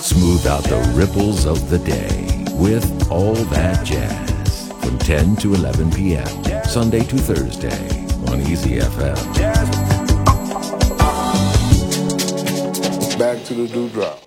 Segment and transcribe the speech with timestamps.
[0.00, 5.90] Smooth out the ripples of the day with All That Jazz from 10 to 11
[5.90, 6.24] p.m.
[6.64, 9.16] Sunday to Thursday on Easy FM.
[13.18, 14.18] Back to the dewdrop.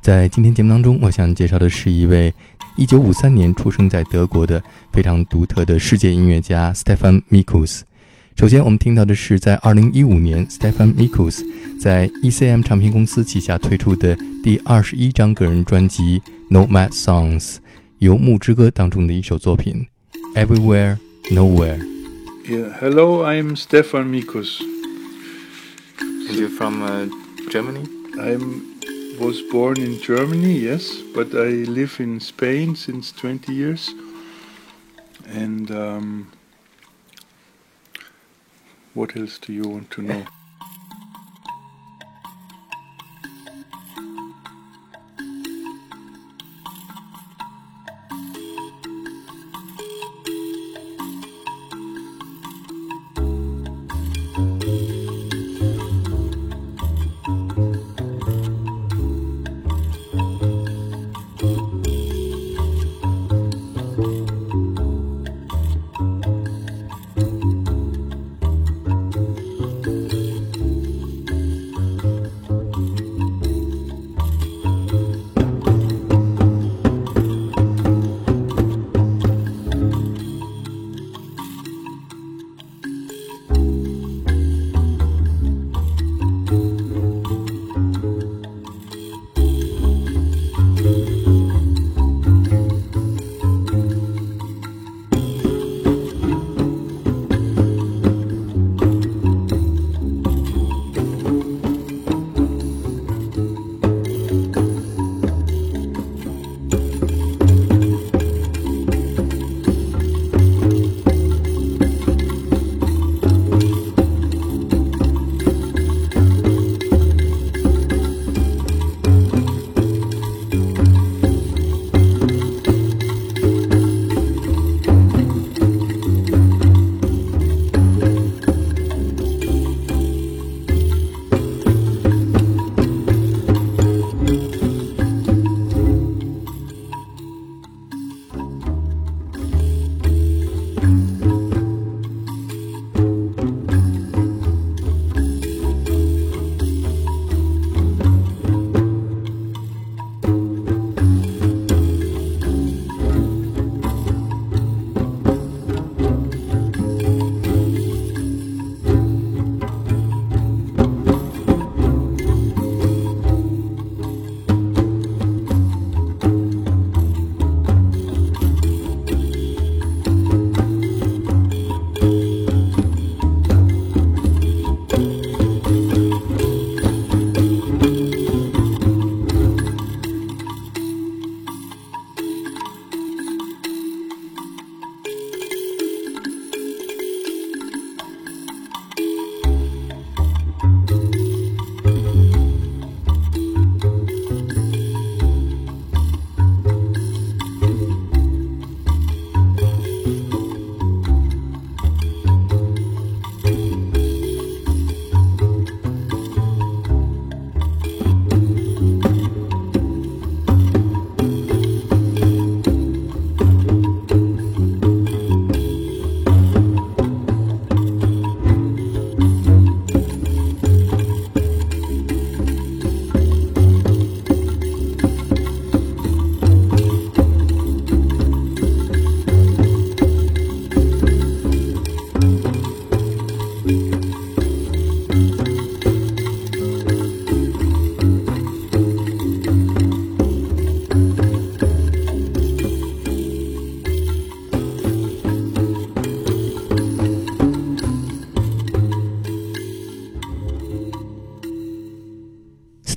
[0.00, 2.32] 在今天节目当中，我想介绍的是一位
[2.78, 7.82] 1953年出生在德国的非常独特的世界音乐家 Stephan Micus。
[8.34, 11.44] 首先，我们听到的是在2015年 Stephan Micus
[11.78, 17.56] 在 ECM 唱片公司旗下推出的第二十一张个人专辑《Nomad Songs》
[17.98, 19.86] 游牧之歌当中的一首作品
[20.46, 20.96] 《Everywhere
[21.30, 21.78] Nowhere》。
[22.44, 24.60] Yeah, hello, I'm Stephan Micus.
[26.00, 27.08] And you're from uh,
[27.50, 27.84] Germany?
[28.18, 28.72] I'm
[29.20, 33.90] was born in Germany, yes, but I live in Spain since 20 years.
[35.32, 36.26] And um,
[38.94, 40.24] what else do you want to know?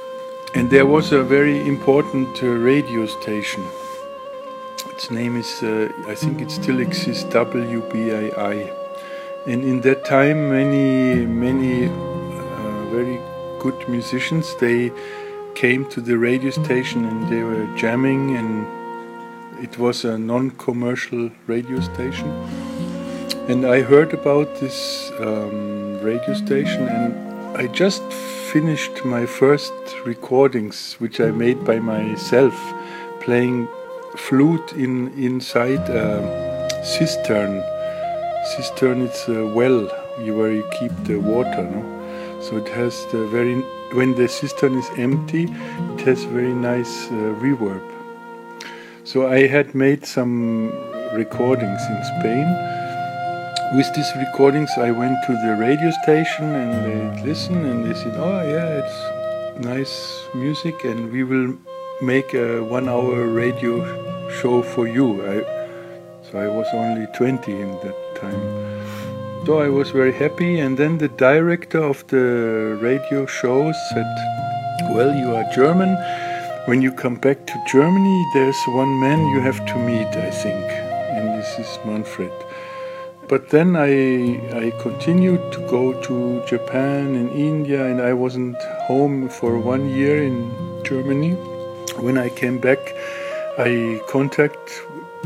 [0.56, 3.64] and there was a very important uh, radio station.
[4.94, 8.74] Its name is, uh, I think it still exists, WBAI.
[9.46, 13.20] And in that time, many, many uh, very
[13.60, 14.92] good musicians, they
[15.56, 18.68] came to the radio station and they were jamming and
[19.64, 22.30] it was a non-commercial radio station.
[23.48, 28.04] And I heard about this um, radio station and I just
[28.52, 29.74] finished my first
[30.06, 32.54] recordings which I made by myself
[33.22, 33.70] playing
[34.18, 37.64] flute in inside a cistern.
[38.56, 39.88] Cistern it's a well
[40.18, 41.82] where you keep the water no?
[42.42, 43.64] So it has the very
[43.94, 45.44] when the cistern is empty,
[45.94, 47.84] it has very nice uh, reverb.
[49.04, 50.72] So I had made some
[51.14, 52.48] recordings in Spain.
[53.76, 58.14] With these recordings, I went to the radio station and they listened and they said,
[58.16, 59.96] "Oh yeah, it's nice
[60.34, 61.56] music, and we will
[62.02, 63.74] make a one-hour radio
[64.40, 65.36] show for you." I,
[66.26, 68.42] so I was only 20 in that time.
[69.46, 74.12] So I was very happy, and then the director of the radio show said,
[74.96, 75.96] Well, you are German.
[76.66, 80.66] When you come back to Germany, there's one man you have to meet, I think,
[81.16, 82.32] and this is Manfred.
[83.30, 83.92] But then I,
[84.66, 88.58] I continued to go to Japan and India, and I wasn't
[88.88, 90.52] home for one year in
[90.84, 91.34] Germany.
[92.00, 92.80] When I came back,
[93.60, 94.82] I contact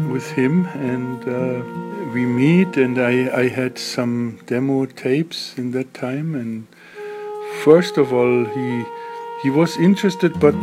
[0.10, 5.94] with him and uh, we meet and I, I had some demo tapes in that
[5.94, 6.68] time and
[7.64, 8.86] first of all he
[9.44, 10.56] he was interested but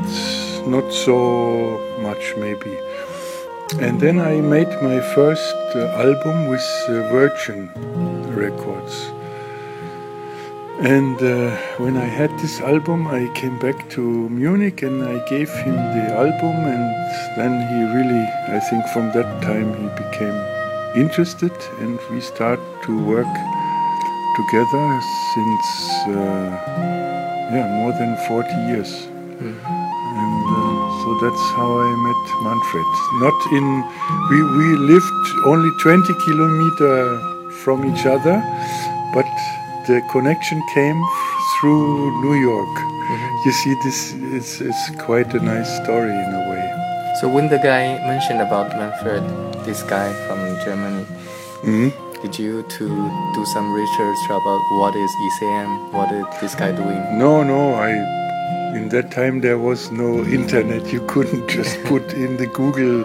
[0.66, 2.76] not so much maybe.
[3.81, 7.69] And then I made my first uh, album with uh, Virgin
[8.34, 8.94] Records.
[10.78, 15.50] And uh, when I had this album, I came back to Munich and I gave
[15.50, 16.84] him the album, and
[17.37, 18.25] then he really,
[18.56, 20.55] I think from that time, he became
[20.96, 23.34] interested, and we start to work
[24.37, 24.87] together
[25.34, 25.66] since
[26.08, 26.48] uh,
[27.52, 28.90] yeah more than 40 years.
[29.40, 29.56] Mm.
[30.16, 32.90] And uh, so that's how I met Manfred.
[33.25, 33.66] Not in
[34.31, 37.19] we we lived only 20 kilometer
[37.62, 38.37] from each other,
[39.12, 39.28] but
[39.87, 41.00] the connection came
[41.54, 42.75] through New York.
[42.76, 43.37] Mm-hmm.
[43.44, 46.66] You see, this is it's quite a nice story in a way.
[47.20, 49.25] So when the guy mentioned about Manfred,
[49.66, 51.04] this guy from Germany,
[51.62, 52.22] mm-hmm.
[52.22, 52.86] did you to
[53.34, 55.92] do some research about what is ECM?
[55.92, 57.18] What is this guy doing?
[57.18, 57.90] No, no, I.
[58.76, 60.92] In that time, there was no internet.
[60.92, 63.04] You couldn't just put in the Google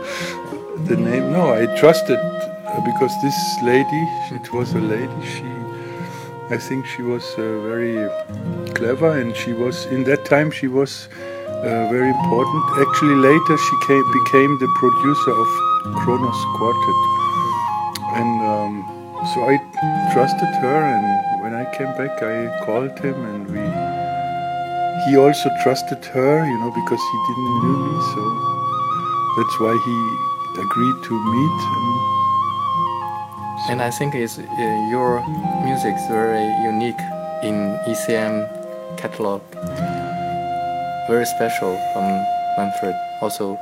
[0.86, 1.32] the name.
[1.32, 4.04] No, I trusted uh, because this lady,
[4.38, 5.26] it was a lady.
[5.26, 5.50] She
[6.52, 7.96] I think she was uh, very
[8.74, 11.08] clever, and she was in that time she was
[11.48, 12.64] uh, very important.
[12.86, 17.02] Actually, later she came, became the producer of Kronos Quartet,
[18.16, 18.74] and um,
[19.34, 19.58] so I
[20.14, 20.80] trusted her.
[20.94, 23.64] And when I came back, I called him, and we.
[25.08, 28.22] He also trusted her, you know, because he didn't know me, so
[29.38, 29.98] that's why he
[30.62, 31.60] agreed to meet.
[31.76, 35.26] And, and I think it's, uh, your
[35.64, 37.02] music is very unique
[37.42, 38.46] in ECM
[38.98, 39.42] catalog.
[41.08, 42.06] Very special from
[42.58, 42.96] Manfred.
[43.22, 43.58] Also,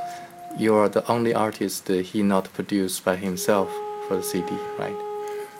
[0.57, 3.69] you are the only artist he not produced by himself
[4.07, 4.95] for the CD, right?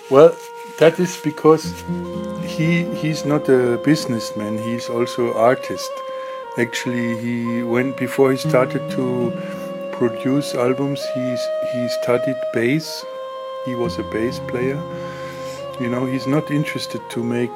[0.09, 0.35] Well,
[0.79, 1.63] that is because
[2.43, 4.57] he he's not a businessman.
[4.57, 5.91] He's also artist.
[6.57, 9.31] Actually, he went before he started to
[9.91, 10.99] produce albums.
[11.13, 11.41] He's
[11.73, 13.05] he studied bass
[13.65, 14.81] he was a bass player.
[15.79, 17.51] You know, he's not interested to make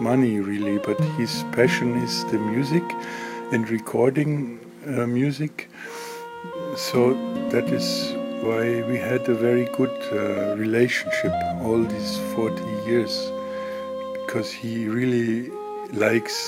[0.00, 2.82] money really, but his passion is the music
[3.52, 5.68] and recording uh, music.
[6.75, 7.13] So
[7.49, 13.31] that is why we had a very good uh, relationship all these 40 years
[14.13, 15.51] because he really
[15.93, 16.45] likes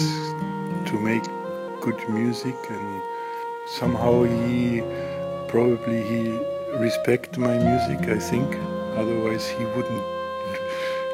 [0.85, 1.23] to make
[1.81, 3.01] good music and
[3.79, 4.81] somehow he
[5.47, 6.37] probably he
[6.77, 8.47] respect my music i think
[8.99, 10.03] Otherwise, he wouldn't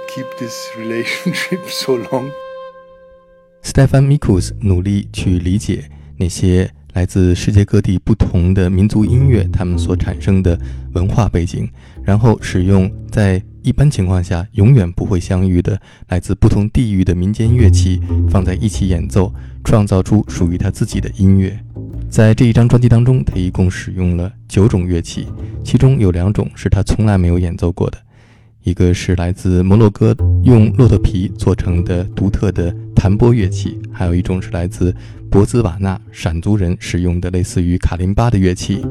[0.08, 2.32] keep this relationship so long.
[3.62, 10.59] Stefan Mikus 努力去理解那些 来自世界各地不同的民族音乐，他们所产生的
[10.92, 11.68] 文化背景，
[12.02, 19.32] 然后使用在一般情况下永远不会相遇的来自不同地域的民间乐器放在一起演奏，
[19.64, 21.59] 创造出属于他自己的音乐。
[22.09, 25.26] 在这一张专辑当中，他一共使用了九种乐器，
[25.62, 27.99] 其中有两种是他从来没有演奏过的，
[28.62, 30.14] 一个是来自摩洛哥
[30.45, 34.95] 用骆驼皮做成的独特的弹拨乐器，还有一种是来自。
[35.31, 38.85] 博兹瓦纳闪族人使用的类似于卡林巴的乐器。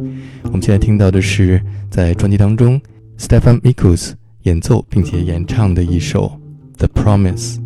[0.44, 1.62] 我们现在听到的是
[1.92, 2.80] 在专辑当中
[3.18, 6.40] ，Stefan Mikus 演奏并且演唱的一首
[6.78, 7.58] 《The Promise》。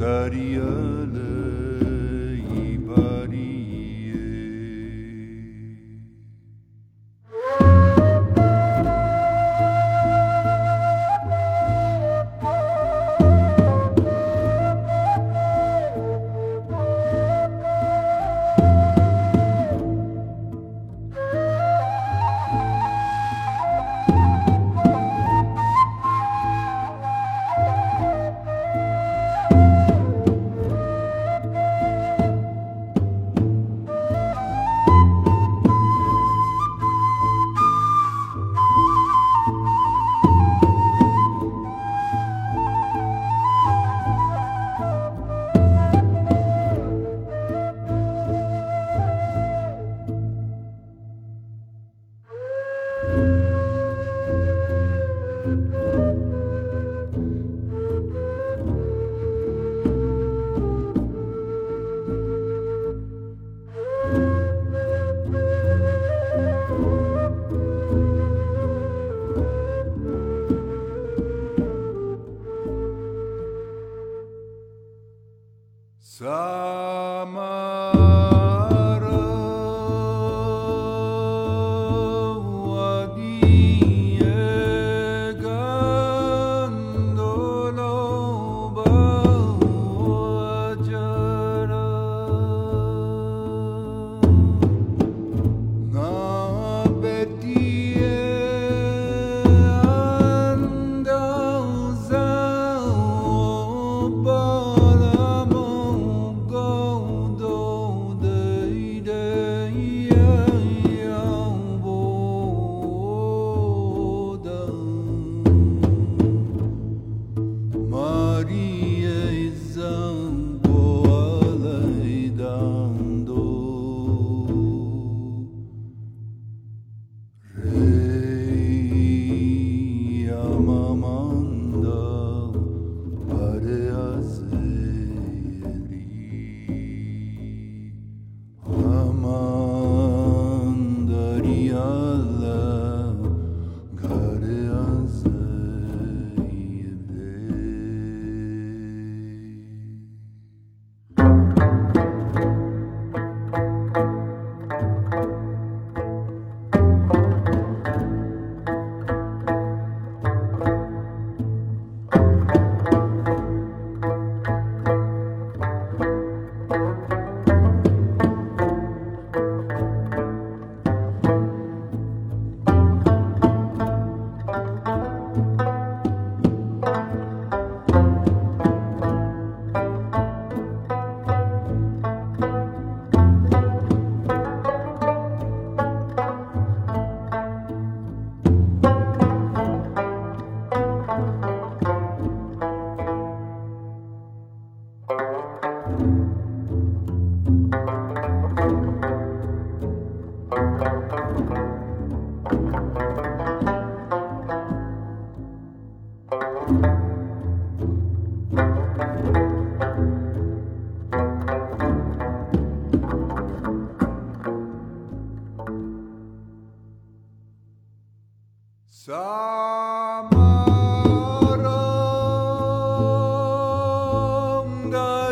[0.00, 1.39] Go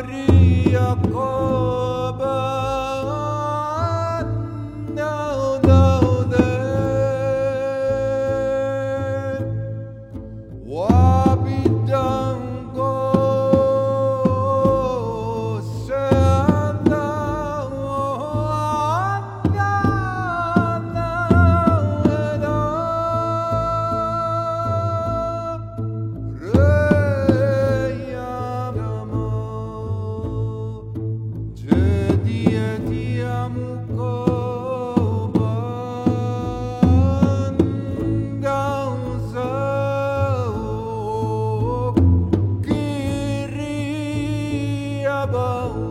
[0.09, 0.38] Maria.
[45.27, 45.88] trouble.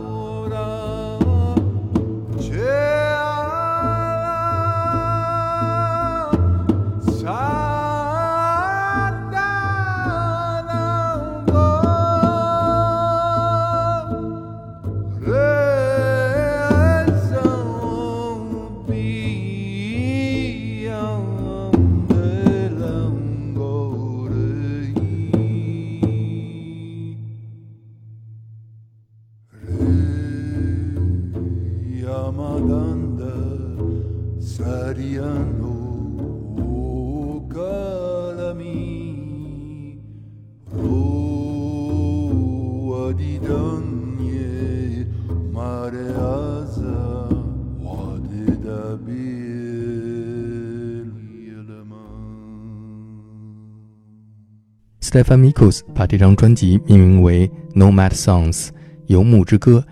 [55.08, 58.66] Stephan Micus 把这张专辑命名为《Nomad Songs》
[59.08, 59.82] （游牧之歌），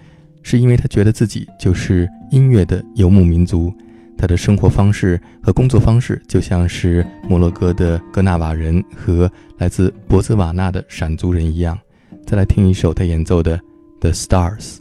[0.45, 3.73] 是因为他觉得自己就是音乐的游牧民族。
[4.19, 11.79] 他的生活方式和工作方式就像是摩洛哥的哥纳瓦人和来自博茨瓦纳的闪族人一样。
[12.27, 13.57] 再来听一首他演奏的
[14.01, 14.77] 《The Stars》。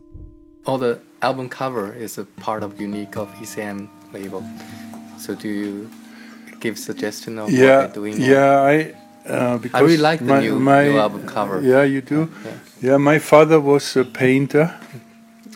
[0.65, 4.43] All the album cover is a part of unique of ECM label.
[5.17, 5.89] So do you
[6.60, 8.19] give suggestion of yeah, what they're doing?
[8.19, 9.05] Yeah, I.
[9.26, 11.60] Uh, because I really like the my, new, my, new album cover.
[11.62, 12.30] Yeah, you do.
[12.46, 12.52] Yeah.
[12.82, 14.76] Yeah, my father was a painter,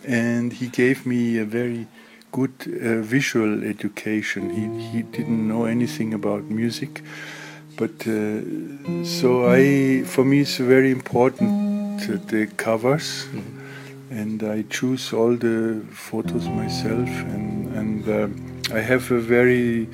[0.04, 1.86] and he gave me a very
[2.32, 4.50] good uh, visual education.
[4.50, 7.02] He he didn't know anything about music,
[7.76, 8.40] but uh,
[9.04, 13.42] so I for me it's very important uh, the covers, Mhm.
[14.10, 18.30] and I choose all the photos myself, and and um
[18.74, 19.86] I have a very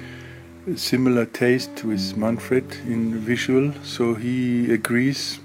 [0.74, 5.38] similar taste with Manfred in visual, so he agrees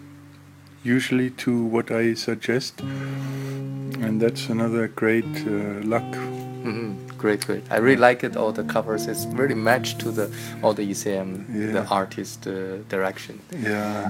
[0.83, 6.15] usually to what I suggest, and that's another great uh, luck.
[6.63, 7.61] hmm Great, great.
[7.69, 8.35] I really like it.
[8.35, 10.27] All the covers It's really matched to the
[10.63, 11.71] all the ECM, Yeah.
[11.71, 13.39] the artist uh, direction.
[13.61, 14.09] Yeah.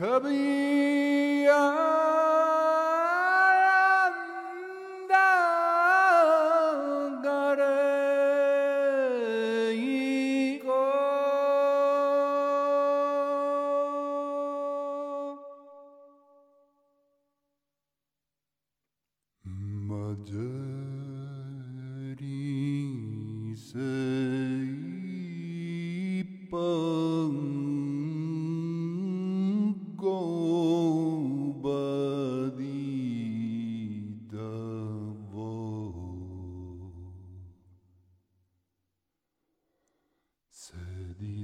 [0.00, 0.89] سبيل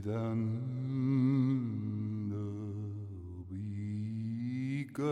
[0.06, 0.46] sedidando
[3.50, 5.02] biga